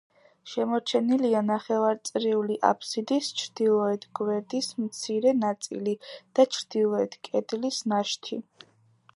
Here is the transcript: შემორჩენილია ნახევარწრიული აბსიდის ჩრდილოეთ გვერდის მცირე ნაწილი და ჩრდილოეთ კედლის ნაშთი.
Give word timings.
შემორჩენილია 0.51 1.41
ნახევარწრიული 1.49 2.57
აბსიდის 2.71 3.29
ჩრდილოეთ 3.41 4.09
გვერდის 4.21 4.71
მცირე 4.87 5.37
ნაწილი 5.45 5.95
და 6.41 6.47
ჩრდილოეთ 6.59 7.23
კედლის 7.29 7.83
ნაშთი. 7.95 8.45